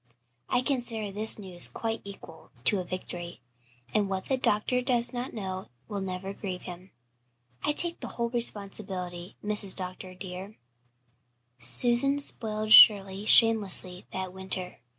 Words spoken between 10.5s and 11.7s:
so do not you vex your conscience."